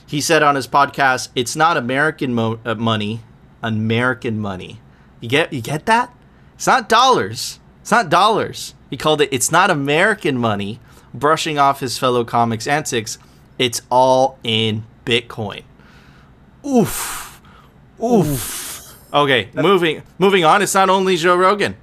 [0.06, 3.22] He said on his podcast, "It's not American mo- uh, money,
[3.64, 4.82] American money."
[5.22, 6.14] You get you get that?
[6.56, 7.60] It's not dollars.
[7.82, 8.74] It's not dollars.
[8.90, 10.80] He called it "It's not American money,"
[11.14, 13.18] brushing off his fellow comics antics.
[13.58, 15.64] It's all in Bitcoin.
[16.66, 17.42] Oof.
[18.02, 18.96] Oof.
[19.14, 20.62] Okay, moving moving on.
[20.62, 21.76] It's not only Joe Rogan.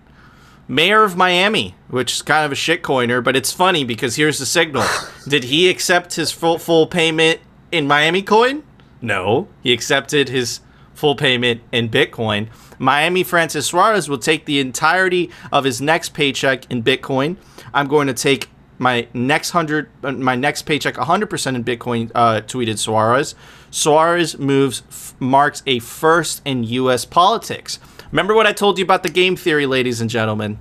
[0.70, 4.44] Mayor of Miami, which is kind of a shitcoiner, but it's funny because here's the
[4.46, 4.84] signal.
[5.28, 7.40] Did he accept his full full payment
[7.72, 8.62] in Miami coin?
[9.00, 9.48] No.
[9.62, 10.60] He accepted his
[10.98, 12.48] full payment in Bitcoin.
[12.76, 17.36] Miami Francis Suarez will take the entirety of his next paycheck in Bitcoin.
[17.72, 22.10] I'm going to take my next hundred, uh, my next paycheck 100% in Bitcoin.
[22.16, 23.36] Uh, tweeted Suarez.
[23.70, 27.04] Suarez moves f- marks a first in U.S.
[27.04, 27.78] politics.
[28.10, 30.58] Remember what I told you about the game theory, ladies and gentlemen.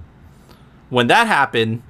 [0.89, 1.81] When that happened,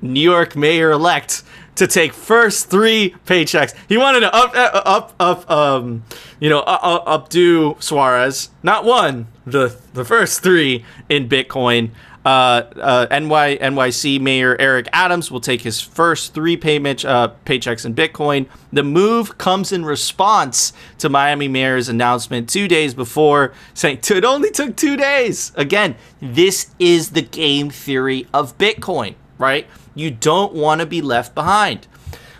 [0.00, 1.42] New York mayor elect
[1.76, 3.74] to take first three paychecks.
[3.88, 6.04] He wanted to up uh, up up um
[6.40, 8.50] you know up, updo Suarez.
[8.62, 11.90] Not one, the the first three in Bitcoin.
[12.26, 17.86] Uh, uh, NY NYC Mayor Eric Adams will take his first three payment uh, paychecks
[17.86, 18.48] in Bitcoin.
[18.72, 24.50] The move comes in response to Miami Mayor's announcement two days before, saying it only
[24.50, 25.52] took two days.
[25.54, 29.66] Again, this is the game theory of Bitcoin, right?
[29.94, 31.86] You don't want to be left behind.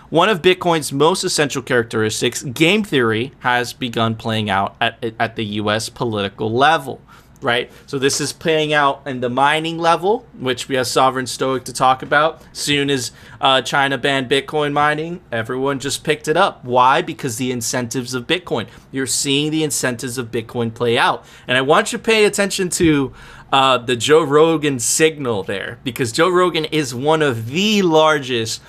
[0.08, 5.44] One of Bitcoin's most essential characteristics, game theory, has begun playing out at, at the
[5.44, 7.00] US political level,
[7.42, 7.72] right?
[7.86, 11.72] So this is playing out in the mining level, which we have Sovereign Stoic to
[11.72, 12.40] talk about.
[12.52, 16.64] Soon as uh, China banned Bitcoin mining, everyone just picked it up.
[16.64, 17.02] Why?
[17.02, 18.68] Because the incentives of Bitcoin.
[18.92, 21.24] You're seeing the incentives of Bitcoin play out.
[21.48, 23.12] And I want you to pay attention to
[23.52, 28.60] uh, the Joe Rogan signal there because Joe Rogan is one of the largest,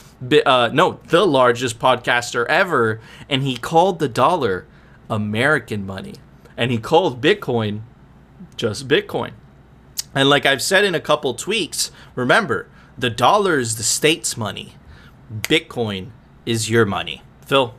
[0.46, 4.66] uh, no, the largest podcaster ever, and he called the dollar
[5.10, 6.16] American money,
[6.56, 7.82] and he called Bitcoin
[8.56, 9.32] just Bitcoin.
[10.14, 14.76] And like I've said in a couple tweaks, remember the dollar is the state's money,
[15.32, 16.12] Bitcoin
[16.46, 17.22] is your money.
[17.46, 17.74] Phil.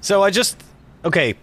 [0.00, 0.62] So I just
[1.04, 1.36] okay.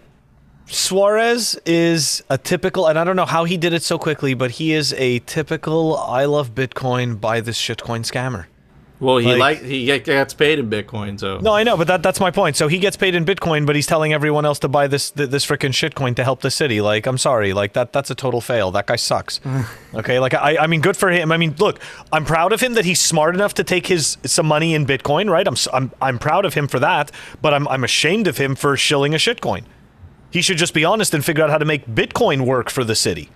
[0.72, 4.52] Suarez is a typical, and I don't know how he did it so quickly, but
[4.52, 8.46] he is a typical I love Bitcoin, buy this shitcoin scammer.
[8.98, 12.04] Well, he Like- like, he gets paid in Bitcoin, so No, I know, but that,
[12.04, 12.56] that's my point.
[12.56, 15.28] So he gets paid in Bitcoin, but he's telling everyone else to buy this th-
[15.28, 16.80] this freaking shitcoin to help the city.
[16.80, 18.70] Like, I'm sorry, like that that's a total fail.
[18.70, 19.40] That guy sucks.
[19.94, 21.32] okay, like I I mean, good for him.
[21.32, 21.80] I mean, look,
[22.12, 25.28] I'm proud of him that he's smart enough to take his some money in Bitcoin,
[25.28, 25.46] right?
[25.48, 27.10] I'm I'm I'm proud of him for that,
[27.42, 29.64] but I'm I'm ashamed of him for shilling a shitcoin.
[30.32, 32.94] He should just be honest and figure out how to make Bitcoin work for the
[32.94, 33.28] city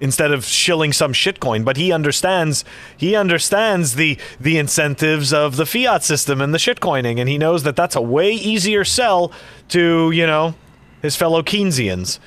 [0.00, 1.64] instead of shilling some shitcoin.
[1.64, 2.64] But he understands
[2.96, 7.62] he understands the the incentives of the fiat system and the shitcoining, and he knows
[7.62, 9.32] that that's a way easier sell
[9.68, 10.54] to you know
[11.00, 12.18] his fellow Keynesians.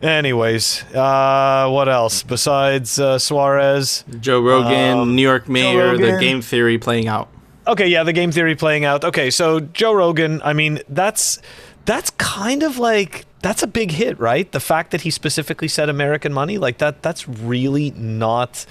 [0.00, 4.04] Anyways, uh, what else besides uh, Suarez?
[4.20, 7.28] Joe Rogan, New York mayor, the game theory playing out.
[7.66, 9.04] Okay, yeah, the game theory playing out.
[9.04, 11.40] Okay, so Joe Rogan, I mean, that's
[11.84, 14.50] that's kind of like that's a big hit, right?
[14.50, 18.66] The fact that he specifically said American money, like that that's really not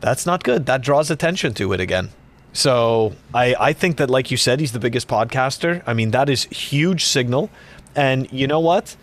[0.00, 0.66] that's not good.
[0.66, 2.10] That draws attention to it again.
[2.52, 5.82] So I, I think that like you said, he's the biggest podcaster.
[5.86, 7.50] I mean, that is huge signal.
[7.94, 8.96] And you know what?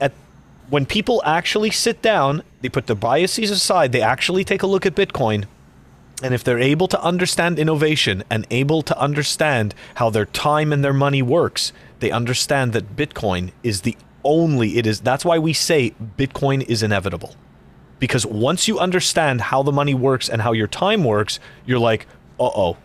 [0.00, 0.12] At
[0.70, 4.86] when people actually sit down, they put the biases aside, they actually take a look
[4.86, 5.44] at Bitcoin,
[6.22, 10.82] and if they're able to understand innovation and able to understand how their time and
[10.82, 13.96] their money works, they understand that Bitcoin is the
[14.26, 17.34] only it is that's why we say Bitcoin is inevitable.
[17.98, 22.06] Because once you understand how the money works and how your time works, you're like,
[22.38, 22.76] uh-oh.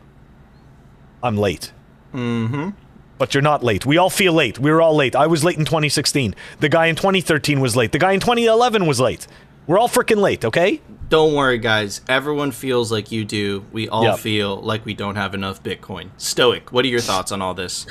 [1.21, 1.73] I'm late.
[2.13, 2.69] Mm-hmm.
[3.17, 3.85] But you're not late.
[3.85, 4.57] We all feel late.
[4.57, 5.15] We were all late.
[5.15, 6.33] I was late in 2016.
[6.59, 7.91] The guy in 2013 was late.
[7.91, 9.27] The guy in 2011 was late.
[9.67, 10.81] We're all freaking late, okay?
[11.09, 12.01] Don't worry, guys.
[12.07, 13.65] Everyone feels like you do.
[13.71, 14.19] We all Yep.
[14.19, 16.09] feel like we don't have enough Bitcoin.
[16.17, 17.85] Stoic, what are your thoughts on all this?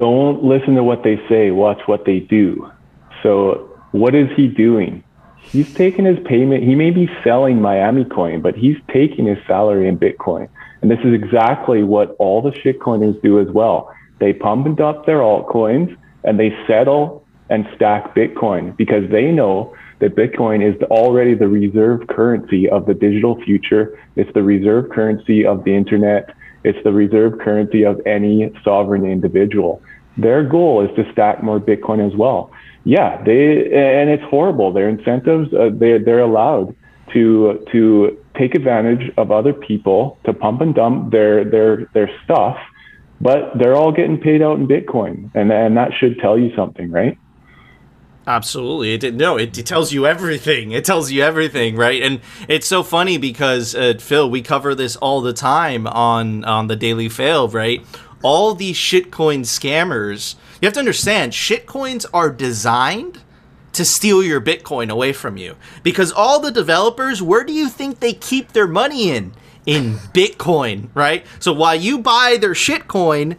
[0.00, 2.70] Don't listen to what they say, watch what they do.
[3.22, 5.04] So, what is he doing?
[5.52, 6.62] He's taking his payment.
[6.62, 10.48] He may be selling Miami coin, but he's taking his salary in Bitcoin.
[10.80, 13.92] And this is exactly what all the shitcoiners do as well.
[14.20, 19.74] They pump and dump their altcoins and they settle and stack Bitcoin because they know
[19.98, 23.98] that Bitcoin is already the reserve currency of the digital future.
[24.16, 26.34] It's the reserve currency of the internet.
[26.64, 29.82] It's the reserve currency of any sovereign individual.
[30.20, 32.50] Their goal is to stack more Bitcoin as well.
[32.84, 34.72] Yeah, they and it's horrible.
[34.72, 36.74] Their incentives, uh, they they're allowed
[37.12, 42.56] to to take advantage of other people to pump and dump their their their stuff,
[43.20, 46.90] but they're all getting paid out in Bitcoin, and and that should tell you something,
[46.90, 47.18] right?
[48.26, 48.94] Absolutely.
[48.94, 50.72] It did, no, it, it tells you everything.
[50.72, 52.02] It tells you everything, right?
[52.02, 56.68] And it's so funny because uh, Phil, we cover this all the time on on
[56.68, 57.84] the Daily Fail, right?
[58.22, 60.34] All these shitcoin scammers.
[60.60, 63.20] You have to understand, shitcoins are designed
[63.72, 65.56] to steal your Bitcoin away from you.
[65.82, 69.32] Because all the developers, where do you think they keep their money in?
[69.66, 71.24] In Bitcoin, right?
[71.38, 73.36] So while you buy their shitcoin,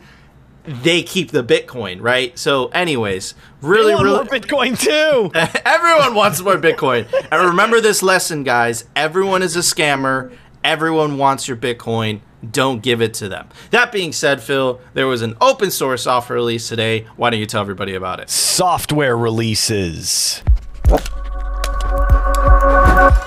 [0.63, 2.37] they keep the Bitcoin, right?
[2.37, 5.31] So, anyways, really, really, more Bitcoin too.
[5.65, 7.07] Everyone wants more Bitcoin.
[7.31, 8.85] And remember this lesson, guys.
[8.95, 10.35] Everyone is a scammer.
[10.63, 12.21] Everyone wants your Bitcoin.
[12.49, 13.49] Don't give it to them.
[13.69, 17.05] That being said, Phil, there was an open source software release today.
[17.15, 18.29] Why don't you tell everybody about it?
[18.29, 20.41] Software releases.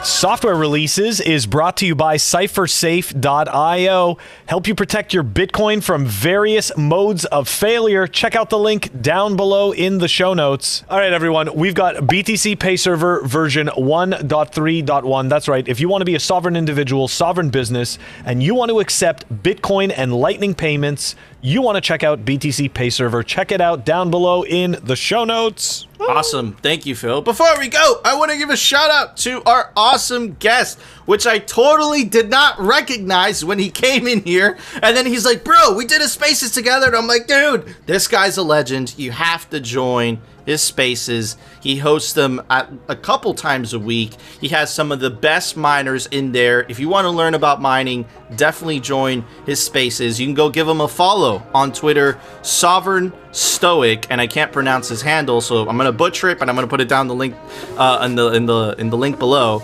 [0.04, 4.18] Software releases is brought to you by CypherSafe.io.
[4.46, 8.06] Help you protect your Bitcoin from various modes of failure.
[8.06, 10.84] Check out the link down below in the show notes.
[10.90, 15.28] All right, everyone, we've got BTC Pay Server version 1.3.1.
[15.30, 15.66] That's right.
[15.66, 19.26] If you want to be a sovereign individual, sovereign business, and you want to accept
[19.42, 23.22] Bitcoin and Lightning payments, you want to check out BTC Pay Server.
[23.22, 25.86] Check it out down below in the show notes.
[26.00, 26.54] Awesome.
[26.54, 27.20] Thank you, Phil.
[27.20, 31.26] Before we go, I want to give a shout out to our awesome guest, which
[31.26, 34.58] I totally did not recognize when he came in here.
[34.82, 36.86] And then he's like, Bro, we did a spaces together.
[36.86, 38.94] And I'm like, Dude, this guy's a legend.
[38.96, 41.36] You have to join his spaces.
[41.60, 44.12] He hosts them at a couple times a week.
[44.40, 46.66] He has some of the best miners in there.
[46.68, 48.04] If you want to learn about mining,
[48.36, 50.20] definitely join his spaces.
[50.20, 54.88] You can go give him a follow on Twitter, Sovereign Stoic, and I can't pronounce
[54.88, 57.34] his handle, so I'm gonna butcher it, but I'm gonna put it down the link
[57.78, 59.62] uh, in the in the in the link below.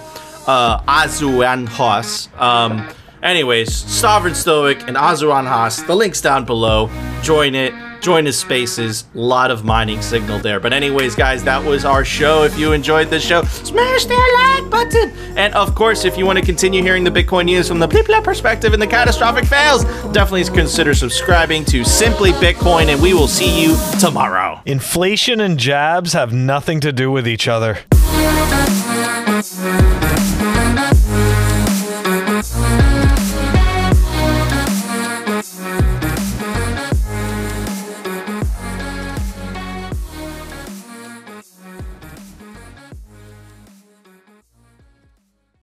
[0.51, 2.28] Uh, Azuanhos.
[2.40, 2.88] Um,
[3.22, 5.86] anyways, Sovereign Stoic and Azuanhos.
[5.86, 6.90] The link's down below.
[7.22, 7.72] Join it.
[8.01, 9.05] Join his spaces.
[9.14, 10.59] A lot of mining signal there.
[10.59, 12.42] But anyways, guys, that was our show.
[12.42, 15.12] If you enjoyed this show, smash that like button.
[15.38, 18.20] And of course, if you want to continue hearing the Bitcoin news from the people
[18.20, 23.62] perspective and the catastrophic fails, definitely consider subscribing to Simply Bitcoin, and we will see
[23.62, 24.61] you tomorrow.
[24.66, 27.78] Inflation and jabs have nothing to do with each other.